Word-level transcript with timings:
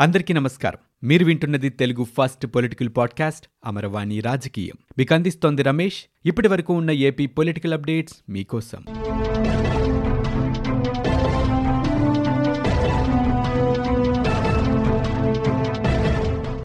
అందరికీ 0.00 0.34
నమస్కారం. 0.34 1.08
మీరు 1.08 1.24
వింటున్నది 1.24 1.68
Telugu 1.68 2.04
first 2.04 2.46
political 2.46 2.88
podcast 2.96 3.46
Amaravani 3.66 4.20
రాజకీయం. 4.20 4.74
మీకు 4.98 5.14
అందిస్తోంది 5.14 5.62
రమేష్. 5.62 6.04
ఇప్పటి 6.26 6.48
వరకు 6.48 6.74
ఉన్న 6.74 6.90
ఏపీ 6.90 7.26
పొలిటికల్ 7.26 7.72
అప్డేట్స్ 7.72 8.16
మీకోసం. 8.28 8.84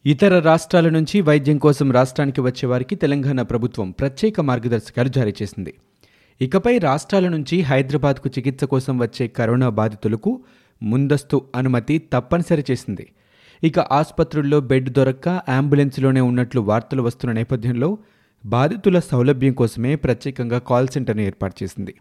ఇతర 0.05 0.39
రాష్ట్రాల 0.39 0.89
నుంచి 0.89 1.21
వైద్యం 1.21 1.57
కోసం 1.57 1.91
రాష్ట్రానికి 1.91 2.41
వచ్చే 2.41 2.67
వారికి 2.67 2.95
తెలంగాణ 2.95 3.41
ప్రభుత్వం 3.41 3.91
ప్రత్యేక 3.91 4.41
మార్గదర్శకాలు 4.41 5.07
జారీ 5.07 5.33
చేసింది. 5.41 5.73
ఇకపై 6.41 6.77
రాష్ట్రాల 6.77 7.27
నుంచి 7.27 7.61
హైదరాబాద్కు 7.61 8.29
చికిత్స 8.29 8.63
కోసం 8.63 8.99
వచ్చే 8.99 9.27
కరోనా 9.27 9.69
బాధితులకు 9.69 10.43
ముందస్తు 10.81 11.45
అనుమతి 11.55 11.97
తప్పనిసరి 11.97 12.63
చేసింది. 12.71 13.11
ఇక 13.63 13.79
ఆసుపత్రుల్లో 13.79 14.59
బెడ్ 14.59 14.89
దొరక్క 14.89 15.29
అంబులెన్స్లోనే 15.29 16.21
ఉన్నట్లు 16.21 16.61
వార్తలు 16.61 17.01
వస్తున్న 17.01 17.33
నేపథ్యంలో 17.33 17.97
బాధితుల 18.45 18.99
సౌలభ్యం 18.99 19.53
కోసమే 19.53 19.95
ప్రత్యేకంగా 19.95 20.59
కాల్ 20.59 20.87
సెంటర్ను 20.87 21.21
ఏర్పాటు 21.21 21.63
చేసింది. 21.63 21.95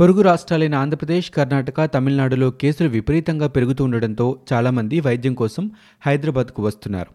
పొరుగు 0.00 0.22
రాష్ట్రాలైన 0.22 0.74
ఆంధ్రప్రదేశ్ 0.74 1.30
కర్ణాటక 1.30 1.84
తమిళనాడులో 1.84 2.50
కేసులు 2.50 2.88
విపరీతంగా 2.88 3.46
పెరుగుతూ 3.46 3.84
ఉండడంతో 3.84 4.38
చాలామంది 4.52 5.00
వైద్యం 5.00 5.34
కోసం 5.34 5.70
హైదరాబాద్కు 6.06 6.62
వస్తున్నారు. 6.62 7.10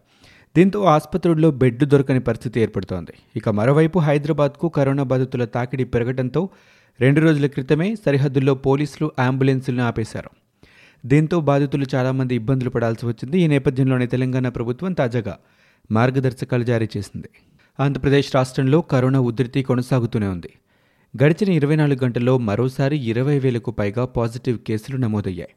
దీంతో 0.56 0.82
ఆసుపత్రుల్లో 0.84 1.50
బెడ్ 1.50 1.84
దొరకని 1.84 2.20
పరిస్థితి 2.20 2.60
ఏర్పడుతోంది. 2.60 3.12
ఇక 3.36 3.48
మరోవైపు 3.48 3.98
హైదరాబాద్కు 3.98 4.68
కరోనా 4.68 5.02
బాధితుల 5.02 5.44
తాకిడి 5.44 5.84
పెరగడంతో 5.84 6.48
రెండు 7.00 7.20
రోజుల 7.20 7.46
క్రితమే 7.46 7.94
సరిహద్దుల్లో 7.94 8.54
పోలీసులు 8.54 9.12
అంబులెన్సులను 9.18 9.84
ఆపేశారు. 9.84 10.30
దీంతో 11.06 11.40
బాధితులు 11.40 11.86
చాలామంది 11.94 12.34
ఇబ్బందులు 12.34 12.70
పడాల్సి 12.70 13.06
వచ్చింది. 13.06 13.38
ఈ 13.38 13.46
నేపథ్యంలోనే 13.46 14.06
తెలంగాణ 14.06 14.48
ప్రభుత్వం 14.48 14.92
తాజాగా 14.92 15.38
మార్గదర్శకాలు 15.90 16.64
జారీ 16.64 16.88
చేసింది. 16.96 17.28
ఆంధ్రప్రదేశ్ 17.80 18.34
రాష్ట్రంలో 18.34 18.80
కరోనా 18.80 19.20
ఉధృతి 19.20 19.62
కొనసాగుతూనే 19.62 20.26
ఉంది. 20.26 20.52
గడిచిన 21.24 21.52
ఇరవై 21.52 21.76
నాలుగు 21.76 22.04
గంటల్లో 22.04 22.38
మరోసారి 22.38 22.98
ఇరవై 22.98 23.38
వేలకు 23.38 23.70
పైగా 23.70 24.04
పాజిటివ్ 24.04 24.58
కేసులు 24.58 24.96
నమోదయ్యాయి. 24.96 25.50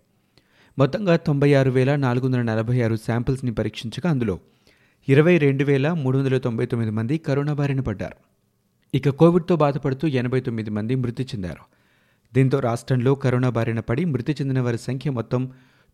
మొత్తంగా 0.79 1.15
తొంభై 1.15 1.53
ఆరు 1.53 1.71
వేల 1.71 1.95
నాలుగు 1.95 2.25
వందల 2.25 2.41
నలభై 2.41 2.81
ఆరు 2.81 2.95
శాంపిల్స్ని 2.95 3.53
పరీక్షించగా 3.53 4.09
అందులో 4.09 4.39
ఇరవై 5.09 5.37
రెండు 5.37 5.63
వేల 5.63 5.93
మూడు 5.93 6.17
వందల 6.17 6.37
తొంభై 6.37 6.65
తొమ్మిది 6.65 6.91
మంది 6.91 7.17
కరోనా 7.17 7.53
బారిన 7.53 7.79
పడ్డారు. 7.79 8.15
ఇక 8.97 9.09
కోవిడ్తో 9.09 9.55
బాధపడుతూ 9.55 10.07
ఎనభై 10.07 10.39
తొమ్మిది 10.39 10.69
మంది 10.69 10.95
మృతి 10.95 11.23
చెందారు. 11.23 11.74
దీంతో 12.35 12.59
రాష్ట్రంలో 12.59 13.15
కరోనా 13.15 13.49
బారిన 13.49 13.79
పడి 13.79 14.05
మృతి 14.05 14.33
చెందిన 14.33 14.59
వారి 14.61 14.77
సంఖ్య 14.77 15.11
మొత్తం 15.11 15.41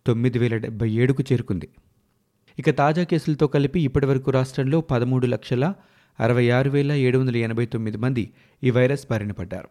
తొమ్మిది 0.06 0.38
వేల 0.38 0.56
డెబ్బై 0.56 0.90
ఏడుకు 0.90 1.22
చేరుకుంది. 1.32 1.68
ఇక 2.58 2.70
తాజా 2.70 3.04
కేసులతో 3.04 3.46
కలిపి 3.46 3.80
ఇప్పటివరకు 3.80 4.30
రాష్ట్రంలో 4.30 4.80
పదమూడు 4.80 5.26
లక్షల 5.26 5.74
అరవై 6.20 6.50
ఆరు 6.50 6.70
వేల 6.70 6.92
ఏడు 6.92 7.18
వందల 7.18 7.36
ఎనభై 7.36 7.66
తొమ్మిది 7.66 7.96
మంది 7.96 8.32
ఈ 8.62 8.70
వైరస్ 8.70 9.06
బారిన 9.10 9.32
పడ్డారు. 9.32 9.68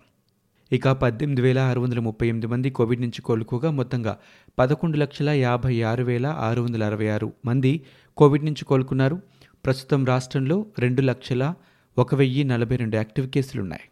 ఇక 0.71 0.87
పద్దెనిమిది 0.87 1.41
వేల 1.41 1.59
ఆరు 1.59 1.79
వందల 1.79 1.99
ముప్పై 1.99 2.27
ఎనిమిది 2.27 2.47
మంది 2.47 2.69
కోవిడ్ 2.69 3.01
నుంచి 3.01 3.21
కోలుకోగా 3.21 3.71
మొత్తంగా 3.71 4.17
పదకొండు 4.59 4.97
లక్షల 4.97 5.29
యాభై 5.29 5.81
ఆరు 5.81 6.03
వేల 6.03 6.25
ఆరు 6.25 6.61
వందల 6.61 6.83
అరవై 6.83 7.07
ఆరు 7.07 7.33
మంది 7.45 7.85
కోవిడ్ 8.17 8.45
నుంచి 8.45 8.65
కోలుకున్నారు. 8.65 9.17
ప్రస్తుతం 9.65 10.05
రాష్ట్రంలో 10.05 10.65
రెండు 10.79 11.01
లక్షల 11.01 11.53
ఒక 11.97 12.15
వెయ్యి 12.15 12.43
నలభై 12.43 12.75
రెండు 12.75 12.95
యాక్టివ్ 12.95 13.27
కేసులున్నాయి. 13.29 13.85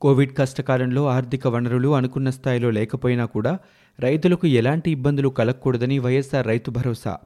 కోవిడ్ 0.00 0.36
కష్టకాలంలో 0.36 1.06
ఆర్థిక 1.06 1.46
వనరులు 1.46 1.88
అనుకున్న 1.94 2.30
స్థాయిలో 2.30 2.70
లేకపోయినా 2.70 3.24
కూడా 3.24 3.58
రైతులకు 4.00 4.46
ఎలాంటి 4.46 4.90
ఇబ్బందులు 4.90 5.28
కలగకూడదని 5.28 5.98
వైఎస్ఆర్ 5.98 6.46
రైతు 6.46 6.70
భరోసా 6.70 7.18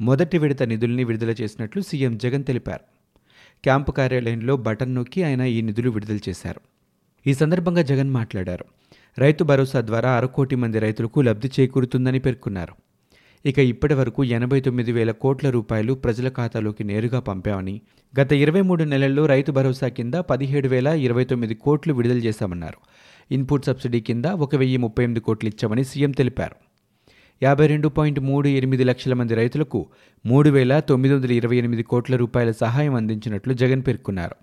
మొదటి 0.00 0.38
విడత 0.38 0.62
నిధుల్ని 0.62 1.04
విడుదల 1.04 1.30
చేసినట్లు 1.30 1.82
సీఎం 1.82 2.18
జగన్ 2.18 2.44
తెలిపారు. 2.44 2.84
క్యాంపు 3.64 3.92
కార్యాలయంలో 3.92 4.56
బటన్ 4.56 4.94
నొక్కి 4.94 5.22
ఆయన 5.22 5.40
ఈ 5.40 5.60
నిధులు 5.60 5.90
విడుదల 5.90 6.18
చేశారు. 6.28 6.60
ఈ 7.26 7.34
సందర్భంగా 7.34 7.82
జగన్ 7.82 8.10
మాట్లాడారు. 8.10 8.64
రైతు 9.18 9.44
భరోసా 9.44 9.80
ద్వారా 9.80 10.10
అరకోటి 10.16 10.56
మంది 10.56 10.78
రైతులకు 10.78 11.20
లబ్ధి 11.20 11.50
చేకూరుతుందని 11.60 12.18
పేర్కొన్నారు. 12.18 12.87
ఇక 13.46 13.58
ఇప్పటి 13.58 13.94
వరకు 13.94 14.24
ఎనభై 14.24 14.60
తొమ్మిది 14.60 14.92
వేల 14.92 15.10
కోట్ల 15.10 15.50
రూపాయలు 15.50 15.94
ప్రజల 15.94 16.28
ఖాతాలోకి 16.28 16.84
నేరుగా 16.84 17.20
పంపామని 17.20 17.80
గత 18.20 18.32
ఇరవై 18.32 18.60
మూడు 18.60 18.84
నెలల్లో 18.84 19.26
రైతు 19.26 19.52
భరోసా 19.52 19.88
కింద 19.88 20.14
పదిహేడు 20.14 20.68
వేల 20.68 20.86
ఇరవై 20.86 21.24
తొమ్మిది 21.24 21.54
కోట్లు 21.54 21.94
విడుదల 21.94 22.16
చేశామన్నారు. 22.16 22.78
ఇన్పుట్ 23.30 23.64
సబ్సిడీ 23.64 24.00
కింద 24.00 24.24
ఒక 24.24 24.56
వెయ్యి 24.56 24.76
ముప్పై 24.76 25.04
ఎనిమిది 25.04 25.20
కోట్లు 25.20 25.48
ఇచ్చామని 25.48 25.84
సీఎం 25.84 26.10
తెలిపారు. 26.10 26.56
యాభై 27.42 27.66
రెండు 27.66 27.88
పాయింట్ 27.88 28.20
మూడు 28.20 28.48
ఎనిమిది 28.48 28.84
లక్షల 28.84 29.14
మంది 29.14 29.34
రైతులకు 29.34 29.86
మూడు 30.26 30.50
వేల 30.50 30.80
తొమ్మిది 30.80 31.14
వందల 31.14 31.32
ఇరవై 31.32 31.56
ఎనిమిది 31.56 31.82
కోట్ల 31.82 32.16
రూపాయల 32.16 32.50
సహాయం 32.50 32.94
అందించినట్లు 32.94 33.54
జగన్ 33.54 33.82
పేర్కొన్నారు. 33.88 34.36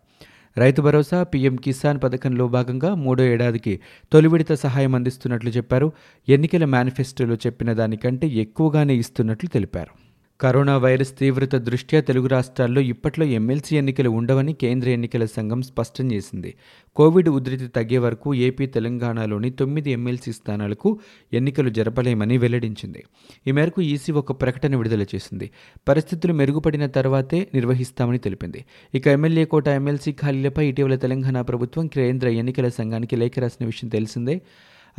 రైతు 0.58 0.82
భరోసా 0.82 1.24
పీఎం 1.24 1.56
కిసాన్ 1.56 2.00
పథకంలో 2.04 2.48
భాగంగా 2.48 2.96
మూడో 2.96 3.24
ఏడాదికి 3.24 3.80
తొలి 4.12 4.28
విడత 4.28 4.54
సహాయం 4.54 4.96
అందిస్తున్నట్లు 4.96 5.50
చెప్పారు. 5.50 5.92
ఎన్నికల 6.30 6.66
మేనిఫెస్టోలో 6.66 7.36
చెప్పిన 7.36 7.74
దానికంటే 7.74 8.28
ఎక్కువగానే 8.28 8.96
ఇస్తున్నట్లు 8.96 9.50
తెలిపారు. 9.50 10.05
కరోనా 10.42 10.78
వైరస్ 10.78 11.18
తీవ్రత 11.18 11.56
దృష్ట్యా 11.56 12.02
తెలుగు 12.02 12.28
రాష్ట్రాల్లో 12.28 12.82
ఇప్పట్లో 12.82 13.26
ఎమ్మెల్సీ 13.26 13.78
ఎన్నికలు 13.78 14.10
ఉండవని 14.10 14.54
కేంద్ర 14.54 14.90
ఎన్నికల 14.90 15.26
సంఘం 15.26 15.62
స్పష్టం 15.62 16.12
చేసింది. 16.12 16.54
కోవిడ్ 16.96 17.30
ఉధృతి 17.30 17.68
తగ్గే 17.68 17.98
వరకు 17.98 18.36
ఏపీ 18.36 18.66
తెలంగాణలోని 18.66 19.50
తొమ్మిది 19.50 19.92
ఎమ్మెల్సీ 19.92 20.32
స్థానాలకు 20.32 21.00
ఎన్నికలు 21.34 21.70
జరపలేమని 21.70 22.38
వెల్లడించింది. 22.38 23.04
ఈ 23.48 23.52
మేరకు 23.52 23.82
ఈసీ 23.82 24.12
ఒక 24.12 24.42
ప్రకటన 24.42 24.76
విడుదల 24.76 25.02
చేసింది. 25.02 25.52
పరిస్థితులు 25.88 26.34
మెరుగుపడిన 26.34 26.86
తర్వాతే 26.86 27.48
నిర్వహిస్తామని 27.54 28.18
తెలిపింది. 28.18 28.66
ఇక 28.94 29.08
ఎమ్మెల్యే 29.08 29.46
కోట 29.46 29.68
ఎమ్మెల్సీ 29.68 30.12
ఖాళీలపై 30.12 30.68
ఇటీవల 30.68 30.96
తెలంగాణ 30.96 31.42
ప్రభుత్వం 31.42 31.88
కేంద్ర 31.88 32.28
ఎన్నికల 32.28 32.70
సంఘానికి 32.70 33.16
లేఖ 33.16 33.40
రాసిన 33.40 33.66
విషయం 33.66 33.90
తెలిసిందే. 33.90 34.42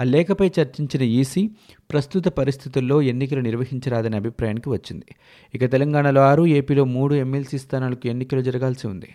ఆ 0.01 0.03
లేఖపై 0.03 0.51
చర్చించిన 0.61 1.03
ఈసీ 1.03 1.51
ప్రస్తుత 1.91 2.29
పరిస్థితుల్లో 2.29 3.03
ఎన్నికలు 3.03 3.41
నిర్వహించరాదనే 3.41 4.17
అభిప్రాయానికి 4.17 4.71
వచ్చింది. 4.71 5.07
ఇక 5.55 5.73
తెలంగాణలో 5.73 6.21
ఆరు 6.21 6.47
ఏపీలో 6.47 6.85
మూడు 6.85 7.15
ఎమ్మెల్సీ 7.15 7.59
స్థానాలకు 7.59 8.07
ఎన్నికలు 8.07 8.41
జరగాల్సి 8.41 8.87
ఉంది. 8.87 9.11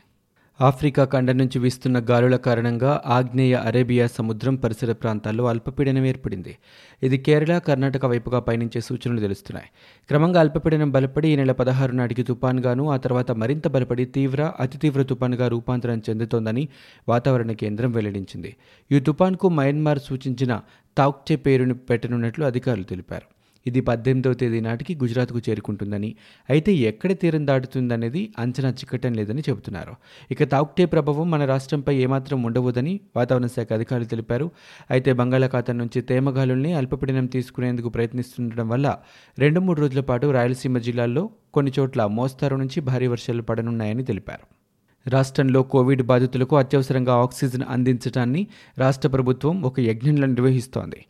ఆఫ్రికా 0.59 1.05
ఖండం 1.05 1.37
నుంచి 1.37 1.59
వీస్తున్న 1.59 1.99
గాలుల 2.09 2.35
కారణంగా 2.35 3.01
ఆగ్నేయ 3.05 3.53
అరేబియా 3.55 4.07
సముద్రం 4.07 4.55
పరిసర 4.55 4.91
ప్రాంతాల్లో 4.93 5.45
అల్పపీడనం 5.45 6.05
ఏర్పడింది. 6.05 6.57
ఇది 7.03 7.17
కేరళ 7.17 7.57
కర్ణాటక 7.57 8.05
వైపుగా 8.05 8.39
పయనించే 8.39 8.81
సూచనలు 8.81 9.19
తెలుస్తున్నాయి. 9.19 9.69
క్రమంగా 10.07 10.39
అల్పపీడనం 10.39 10.91
బలపడి 10.91 11.29
ఈ 11.29 11.35
నెల 11.35 11.51
పదహారు 11.51 11.91
నాటికి 11.91 12.23
తుపాన్గాను 12.23 12.91
ఆ 12.91 12.97
తర్వాత 12.97 13.31
మరింత 13.31 13.67
బలపడి 13.67 14.05
తీవ్ర 14.05 14.53
అతి 14.59 14.77
తీవ్ర 14.77 15.01
తుపాన్గా 15.01 15.47
రూపాంతరం 15.47 16.01
చెందుతోందని 16.09 16.67
వాతావరణ 17.07 17.51
కేంద్రం 17.51 17.91
వెల్లడించింది. 17.91 18.55
ఈ 18.91 18.99
తుపాన్కు 18.99 19.49
మయన్మార్ 19.49 19.99
సూచించిన 19.99 20.61
తాక్చే 20.97 21.35
పేరును 21.35 21.73
పెట్టనున్నట్లు 21.73 22.45
అధికారులు 22.45 22.83
తెలిపారు. 22.83 23.40
ఇది 23.65 23.81
పద్దెనిమిదవ 23.81 24.33
తేదీ 24.33 24.61
నాటికి 24.61 24.95
గుజరాత్కు 24.95 25.41
చేరుకుంటుందని. 25.49 26.15
అయితే 26.49 26.73
ఎక్కడ 26.73 27.11
తీరం 27.11 27.47
దాటుతుందనేది 27.47 28.33
అంచనా 28.39 28.69
చిక్కటం 28.69 29.13
లేదని 29.13 29.43
చెబుతున్నారు. 29.49 29.93
ఇక 30.31 30.43
తాక్టే 30.43 30.85
ప్రభావం 30.85 31.31
మన 31.31 31.45
రాష్ట్రంపై 31.45 31.95
ఏమాత్రం 31.95 32.43
ఉండవదని 32.43 32.99
వాతావరణ 33.15 33.47
శాఖ 33.47 33.73
అధికారులు 33.73 34.05
తెలిపారు. 34.05 34.51
అయితే 34.91 35.13
బంగాళాఖాతం 35.13 35.77
నుంచి 35.77 36.01
తేమగాలుల్ని 36.01 36.73
అల్పపీడనం 36.73 37.25
తీసుకునేందుకు 37.25 37.89
ప్రయత్నిస్తుండడం 37.89 38.69
వల్ల 38.69 38.97
రెండు 39.39 39.59
మూడు 39.59 39.81
రోజుల 39.81 39.99
పాటు 39.99 40.27
రాయలసీమ 40.27 40.77
జిల్లాల్లో 40.77 41.29
కొన్ని 41.53 41.71
చోట్ల 41.79 42.05
మోస్తారు 42.05 42.55
నుంచి 42.55 42.79
భారీ 42.81 43.07
వర్షాలు 43.07 43.41
పడనున్నాయని 43.41 44.03
తెలిపారు. 44.03 44.60
రాష్ట్రంలో 45.07 45.63
కోవిడ్ 45.63 46.01
బాధితులకు 46.01 46.55
అత్యవసరంగా 46.55 47.13
ఆక్సిజన్ 47.13 47.63
అందించడాన్ని 47.69 48.47
రాష్ట్ర 48.77 49.09
ప్రభుత్వం 49.09 49.61
ఒక 49.61 49.79
యజ్ఞంలో 49.79 50.27
నిర్వహిస్తోంది. 50.27 51.05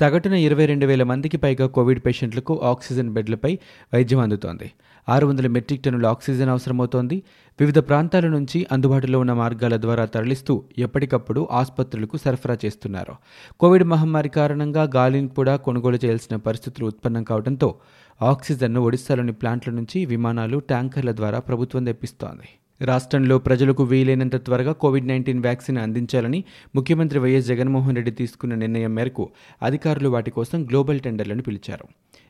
సగటున 0.00 0.32
ఇరవై 0.32 0.66
రెండు 0.66 0.86
వేల 0.86 1.02
మందికి 1.02 1.36
పైగా 1.36 1.66
కోవిడ్ 1.66 2.00
పేషెంట్లకు 2.06 2.60
ఆక్సిజన్ 2.64 3.10
బెడ్లపై 3.10 3.58
వైద్యం 3.94 4.20
అందుతోంది. 4.20 4.72
ఆరు 5.08 5.26
వందల 5.26 5.46
మెట్రిక్ 5.46 5.82
టన్నుల 5.82 6.06
ఆక్సిజన్ 6.06 6.48
అవసరమవుతోంది. 6.48 7.22
వివిధ 7.60 7.78
ప్రాంతాల 7.78 8.26
నుంచి 8.26 8.66
అందుబాటులో 8.72 9.20
ఉన్న 9.20 9.32
మార్గాల 9.32 9.76
ద్వారా 9.76 10.04
తరలిస్తూ 10.04 10.64
ఎప్పటికప్పుడు 10.78 11.48
ఆసుపత్రులకు 11.50 12.16
సరఫరా 12.16 12.56
చేస్తున్నారు. 12.64 13.14
కోవిడ్ 13.60 13.84
మహమ్మారి 13.84 14.28
కారణంగా 14.28 14.90
గాలిని 14.96 15.28
కూడా 15.28 15.56
కొనుగోలు 15.56 15.98
చేయాల్సిన 16.04 16.36
పరిస్థితులు 16.36 16.86
ఉత్పన్నం 16.86 17.24
కావడంతో 17.24 17.74
ఆక్సిజన్ను 18.22 18.80
ఒడిశాలోని 18.80 19.32
ప్లాంట్ల 19.32 19.72
నుంచి 19.72 20.06
విమానాలు 20.06 20.58
ట్యాంకర్ల 20.58 21.12
ద్వారా 21.12 21.38
ప్రభుత్వం 21.38 21.84
తెప్పిస్తోంది. 21.84 22.48
రాష్ట్రంలో 22.80 23.38
ప్రజలకు 23.38 23.82
వీలైనంత 23.84 24.36
త్వరగా 24.36 24.72
కోవిడ్ 24.72 25.06
నైన్టీన్ 25.06 25.40
వ్యాక్సిన్ 25.40 25.78
అందించాలని 25.78 26.44
ముఖ్యమంత్రి 26.74 27.18
వైఎస్ 27.18 27.46
జగన్మోహన్ 27.46 27.96
రెడ్డి 27.96 28.10
తీసుకున్న 28.10 28.54
నిర్ణయం 28.54 28.94
మేరకు 28.94 29.24
అధికారులు 29.62 30.08
వాటి 30.08 30.30
కోసం 30.30 30.64
గ్లోబల్ 30.64 31.00
టెండర్లను 31.00 31.42
పిలిచారు. 31.42 31.86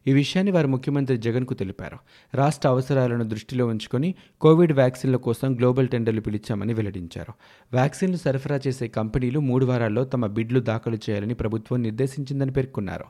ఈ 0.09 0.13
విషయాన్ని 0.13 0.53
వారు 0.53 0.69
ముఖ్యమంత్రి 0.69 1.17
జగన్కు 1.17 1.55
తెలిపారు. 1.55 1.99
రాష్ట్ర 2.35 2.69
అవసరాలను 2.69 3.25
దృష్టిలో 3.25 3.67
ఉంచుకొని 3.67 4.15
కోవిడ్ 4.41 4.73
వ్యాక్సిన్ల 4.73 5.17
కోసం 5.17 5.55
గ్లోబల్ 5.55 5.89
టెండర్లు 5.89 6.21
పిలిచామని 6.21 6.75
వెల్లడించారు. 6.75 7.33
వ్యాక్సిన్లు 7.73 8.17
సరఫరా 8.17 8.61
చేసే 8.67 8.89
కంపెనీలు 8.89 9.41
మూడు 9.41 9.67
వారాల్లో 9.67 10.05
తమ 10.05 10.27
బిడ్లు 10.27 10.61
దాఖలు 10.61 10.97
చేయాలని 10.97 11.35
ప్రభుత్వం 11.35 11.83
నిర్దేశించిందని 11.83 12.53
పేర్కొన్నారు. 12.53 13.05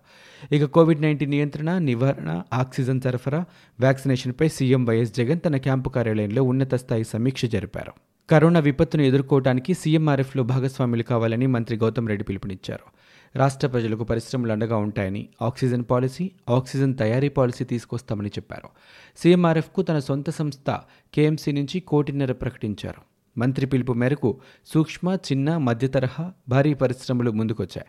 ఇక 0.52 0.64
కోవిడ్ 0.64 1.02
నైన్టీన్ 1.02 1.31
నియంత్రణ 1.31 1.78
నివారణ 1.78 2.43
ఆక్సిజన్ 2.52 3.00
సరఫరా 3.00 3.44
వ్యాక్సినేషన్పై 3.81 4.49
సీఎం 4.49 4.84
వైఎస్ 4.84 5.14
జగన్ 5.16 5.40
తన 5.46 5.56
క్యాంపు 5.56 5.88
కార్యాలయంలో 5.88 6.42
ఉన్నత 6.42 6.75
స్థాయి 6.75 7.04
సమీక్ష 7.04 7.44
జరిపారు. 7.44 7.92
కరోనా 8.31 8.60
విపత్తును 8.60 9.02
ఎదుర్కోవడానికి 9.02 9.75
సీఎంఆర్ఎఫ్లో 9.75 10.42
భాగస్వాములు 10.42 11.02
కావాలని 11.02 11.46
మంత్రి 11.46 11.76
గౌతమ్ 11.76 12.08
రెడ్డి 12.08 12.25
పిలుపునిచ్చారు. 12.25 13.05
రాష్ట్ర 13.36 13.68
ప్రజలకు 13.68 14.04
పరిశ్రమలు 14.04 14.52
అండగా 14.52 14.76
ఉంటాయని 14.76 15.28
ఆక్సిజన్ 15.42 15.84
పాలసీ 15.90 16.30
ఆక్సిజన్ 16.48 16.94
తయారీ 16.96 17.28
పాలసీ 17.28 17.64
తీసుకొస్తామని 17.64 18.28
చెప్పారు. 18.28 18.68
సీఎంఆర్ఎఫ్కు 19.16 19.82
తన 19.82 19.98
సొంత 19.98 20.30
సంస్థ 20.30 20.70
కేఎంసీ 21.14 21.52
నుంచి 21.52 21.80
కోటిన్నర 21.80 22.32
ప్రకటించారు. 22.32 23.02
మంత్రి 23.40 23.66
పిలుపు 23.66 23.92
మేరకు 23.92 24.40
సూక్ష్మ 24.66 25.18
చిన్న 25.32 25.56
మధ్య 25.56 25.86
తరహా 25.86 26.32
భారీ 26.48 26.74
పరిశ్రమలు 26.74 27.30
ముందుకొచ్చాయి. 27.30 27.86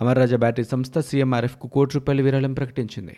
అమర్రాజా 0.00 0.36
బ్యాటరీ 0.36 0.64
సంస్థ 0.64 0.98
సీఎంఆర్ఎఫ్కు 0.98 1.68
కోటి 1.68 1.94
రూపాయల 1.94 2.22
విరాళం 2.22 2.54
ప్రకటించింది. 2.54 3.16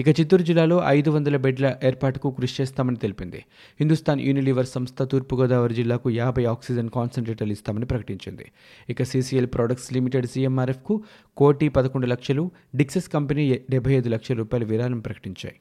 ఇక 0.00 0.08
చిత్తూరు 0.20 0.42
జిల్లాలో 0.42 0.82
ఐదు 0.86 1.10
వందల 1.10 1.36
బెడ్ల 1.36 1.76
ఏర్పాటుకు 1.84 2.30
కృషి 2.30 2.62
చేస్తామని 2.62 2.96
తెలిపింది. 2.96 3.40
హిందుస్థాన్ 3.80 4.20
యూనిలివర్ 4.20 4.66
సంస్థ 4.66 5.02
తూర్పుగోదావరి 5.02 5.74
జిల్లాకు 5.74 6.10
యాభై 6.10 6.44
ఆక్సిజన్ 6.44 6.88
కాన్సన్ట్రేటర్లు 6.88 7.52
ఇస్తామని 7.52 7.86
ప్రకటించింది. 7.86 8.46
ఇక 8.90 9.02
సీసీఎల్ 9.02 9.50
ప్రొడక్ట్స్ 9.54 9.92
లిమిటెడ్ 9.92 10.26
సీఎంఆర్ఎఫ్కు 10.26 10.96
కోటి 11.36 11.68
పదకొండు 11.68 12.06
లక్షలు 12.06 12.50
డిక్సెస్ 12.76 13.08
కంపెనీ 13.08 13.46
డెబ్బై 13.70 13.92
ఐదు 13.92 14.08
లక్షల 14.08 14.36
రూపాయల 14.36 14.64
విరాళం 14.64 15.00
ప్రకటించాయి. 15.00 15.56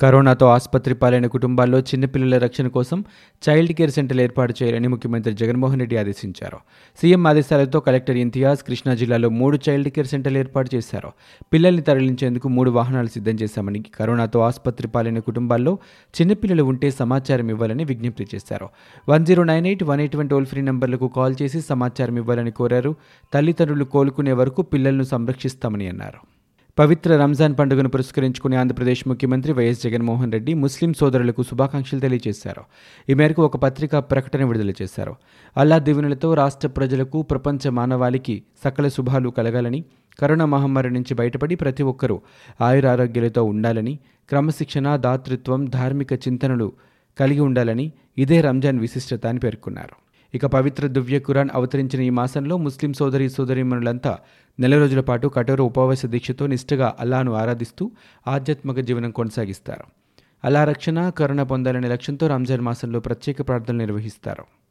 కరోనాతో 0.00 0.46
ఆసుపత్రి 0.46 0.94
పాలైన 0.94 1.26
కుటుంబాల్లో 1.26 1.78
చిన్నపిల్లల 1.80 2.38
రక్షణ 2.38 2.68
కోసం 2.68 3.04
చైల్డ్ 3.42 3.72
కేర్ 3.72 3.90
సెంటర్లు 3.90 4.22
ఏర్పాటు 4.22 4.54
చేయాలని 4.62 4.88
ముఖ్యమంత్రి 4.88 5.32
జగన్మోహన్ 5.34 5.80
రెడ్డి 5.80 5.96
ఆదేశించారు. 5.96 6.58
సీఎం 7.00 7.26
ఆదేశాలతో 7.26 7.80
కలెక్టర్ 7.80 8.16
ఇంతియాజ్ 8.16 8.62
కృష్ణా 8.62 8.94
జిల్లాలో 8.94 9.28
మూడు 9.28 9.58
చైల్డ్ 9.68 9.88
కేర్ 9.88 10.06
సెంటర్లు 10.06 10.38
ఏర్పాటు 10.38 10.76
చేశారు. 10.76 11.12
పిల్లల్ని 11.52 11.82
తరలించేందుకు 11.82 12.48
మూడు 12.48 12.70
వాహనాలు 12.70 13.06
సిద్ధం 13.06 13.32
చేశామని 13.32 13.82
కరోనాతో 13.98 14.40
ఆసుపత్రి 14.40 14.88
పాలైన 14.88 15.18
కుటుంబాల్లో 15.18 15.78
చిన్నపిల్లలు 16.20 16.62
ఉంటే 16.62 16.90
సమాచారం 16.90 17.48
ఇవ్వాలని 17.48 17.84
విజ్ఞప్తి 17.84 18.26
చేశారు. 18.34 18.68
One 19.08 19.26
zero 19.26 19.44
nine 19.44 19.66
eight 19.66 19.84
one 19.84 20.00
eight 20.00 20.16
one 20.16 20.28
toll 20.28 20.46
free 20.46 20.62
నంబర్లకు 20.62 21.08
call 21.08 21.36
చేసి 21.42 21.60
సమాచారం 21.60 22.16
ఇవ్వాలని 22.16 22.50
కోరారు. 22.50 22.94
తల్లిదండ్రులు 23.34 23.84
కోలుకునే 23.84 24.32
వరకు 24.32 24.62
పిల్లలను 24.62 25.02
సంరక్షిస్తామని 25.02 25.88
అన్నారు. 25.88 26.41
పవిత్ర 26.78 27.16
రంజాన్ 27.16 27.54
పండుగను 27.58 27.88
పురస్కరించుకుని 27.88 28.56
ఆంధ్రప్రదేశ్ 28.56 29.08
ముఖ్యమంత్రి 29.08 29.52
వైఎస్ 29.52 29.82
జగన్మోహన్ 29.82 30.32
రెడ్డి 30.32 30.54
ముస్లిం 30.54 30.94
సోదరులకు 30.94 31.42
శుభాకాంక్షలు 31.42 32.00
తెలియజేశారు. 32.00 32.62
ఈ 33.10 33.14
మేరకు 33.14 33.42
ఒక 33.42 33.56
పత్రికా 33.56 34.00
ప్రకటన 34.00 34.44
విడుదల 34.44 34.72
చేశారు. 34.82 35.14
అల్లా 35.56 35.78
దీవెనలతో 35.78 36.34
రాష్ట్ర 36.34 36.68
ప్రజలకు 36.68 37.22
ప్రపంచ 37.22 37.68
మానవాళికి 37.68 38.42
సకల 38.64 38.88
శుభాలు 38.88 39.30
కలగాలని 39.30 39.84
కరోనా 40.20 40.44
మహమ్మారి 40.44 40.90
నుంచి 40.90 41.14
బయటపడి 41.14 41.54
ప్రతి 41.54 41.82
ఒక్కరూ 41.82 42.20
ఆయురారోగ్యాలతో 42.60 43.44
ఉండాలని 43.44 43.98
క్రమశిక్షణ 44.28 44.96
దాతృత్వం 44.96 45.64
ధార్మిక 45.64 46.12
చింతనలు 46.12 46.72
కలిగి 47.20 47.40
ఉండాలని 47.40 47.92
ఇదే 48.18 48.40
రంజాన్ 48.40 48.80
విశిష్టత 48.80 49.26
అని 49.26 49.38
పేర్కొన్నారు. 49.38 50.01
ఇక 50.34 50.46
పవిత్ర 50.46 50.86
దివ్య 50.86 51.18
ఖురాన్ 51.18 51.50
అవతరించిన 51.54 52.02
ఈ 52.02 52.10
మాసంలో 52.10 52.56
ముస్లిం 52.56 52.92
సోదరి 52.92 53.30
సోదరీమణులంతా 53.30 54.18
నెల 54.58 54.78
రోజుల 54.78 55.00
పాటు 55.00 55.28
కఠోర 55.28 55.60
ఉపవాస 55.60 56.06
దీక్షతో 56.06 56.46
నిష్ఠగా 56.46 56.96
అల్లాను 57.00 57.32
ఆరాధిస్తూ 57.32 57.90
ఆధ్యాత్మిక 58.26 58.78
జీవనం 58.80 59.10
కొనసాగిస్తారు. 59.10 59.84
అలా 60.44 60.64
రక్షణ 60.64 61.10
కరుణ 61.10 61.42
పొందాలనే 61.42 61.88
లక్ష్యంతో 61.88 62.26
రంజాన్ 62.26 62.60
మాసంలో 62.60 63.00
ప్రత్యేక 63.00 63.48
ప్రార్థనలు 63.48 63.78
నిర్వహిస్తారు. 63.78 64.61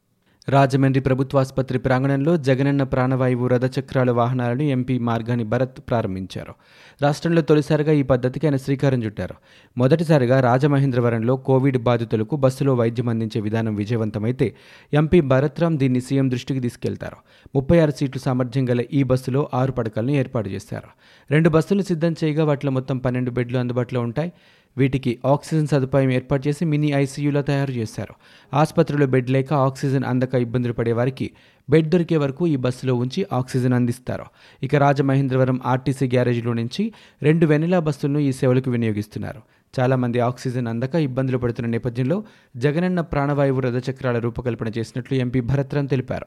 రాజమండ్రి 0.48 1.02
ప్రభుత్వాసుపత్రి 1.02 1.78
ప్రాంగణంలో 1.78 2.36
జగనన్న 2.36 2.82
ప్రాణవాయువు 2.82 3.46
రథచక్రాల 3.46 4.10
వాహనాలను 4.10 4.62
ఎంపీ 4.62 4.98
మార్గాని 4.98 5.44
భరత్ 5.44 5.80
ప్రారంభించారు. 5.80 6.54
రాష్ట్రంలో 7.02 7.42
తొలిసారిగా 7.42 7.92
ఈ 7.92 8.02
పద్ధతికి 8.02 8.46
ఆయన 8.46 8.56
శ్రీకారం 8.56 9.02
చుట్టారు. 9.02 9.34
మొదటిసారిగా 9.78 10.40
రాజమహేంద్రవరంలో 10.40 11.36
కోవిడ్ 11.36 11.78
బాధితులకు 11.78 12.36
బస్సులో 12.36 12.74
వైద్యం 12.74 13.08
అందించే 13.08 13.40
విధానం 13.40 13.74
విజయవంతమైతే 13.74 14.54
ఎంపీ 14.92 15.20
భరత్రామ్ 15.20 15.78
దీన్ని 15.78 16.00
సీఎం 16.00 16.30
దృష్టికి 16.30 16.60
తీసుకెళ్తారు. 16.60 17.16
ముప్పై 17.54 17.78
ఆరు 17.78 17.90
సీట్లు 17.90 18.20
సామర్థ్యం 18.20 18.70
గల 18.70 18.84
ఈ 18.92 19.02
బస్సులో 19.02 19.48
ఆరు 19.54 19.72
పడకలను 19.72 20.10
ఏర్పాటు 20.10 20.48
చేశారు. 20.48 20.88
రెండు 21.30 21.48
బస్సులు 21.48 21.82
సిద్ధం 21.82 22.14
చేయగా 22.24 22.44
వాటిలో 22.44 22.72
మొత్తం 22.72 22.98
పన్నెండు 22.98 23.30
బెడ్లు 23.30 23.58
అందుబాటులో 23.58 24.00
ఉంటాయి. 24.00 24.32
వీటికి 24.78 25.18
ఆక్సిజన్ 25.26 25.66
సదుపాయం 25.66 26.10
ఏర్పాటు 26.10 26.48
చేసి 26.48 26.64
మినీ 26.64 26.90
ఐసీయూలో 26.90 27.42
తయారు 27.42 27.70
చేశారు. 27.70 28.14
ఆసుపత్రిలో 28.54 29.06
బెడ్ 29.06 29.30
లేక 29.30 29.52
ఆక్సిజన్ 29.52 30.04
అందక 30.04 30.34
ఇబ్బందులు 30.34 30.72
పడే 30.72 30.92
వారికి 30.92 31.30
బెడ్ 31.70 31.88
దొరికే 31.88 32.16
వరకు 32.16 32.46
ఈ 32.46 32.56
బస్సులో 32.56 32.94
ఉంచి 32.94 33.26
ఆక్సిజన్ 33.32 33.72
అందిస్తారు. 33.72 34.24
ఇక 34.62 34.74
రాజమహేంద్రవరం 34.76 35.60
ఆర్టీసీ 35.66 36.06
గ్యారేజ్లో 36.06 36.52
నుంచి 36.52 36.92
రెండు 37.22 37.46
వెనిలా 37.46 37.78
బస్సులను 37.78 38.18
ఈ 38.18 38.32
సేవలకు 38.32 38.70
వినియోగిస్తున్నారు. 38.70 39.42
చాలామంది 39.80 40.20
ఆక్సిజన్ 40.20 40.66
అందక 40.66 40.94
ఇబ్బందులు 40.94 41.38
పడుతున్న 41.38 41.70
నేపథ్యంలో 41.70 42.24
జగనన్న 42.56 43.00
ప్రాణవాయువు 43.00 43.60
రథచక్రాల 43.60 44.18
రూపకల్పన 44.18 44.68
చేసినట్లు 44.78 45.18
ఎంపీ 45.18 45.40
భరత్రన్ 45.40 45.88
తెలిపారు. 45.88 46.26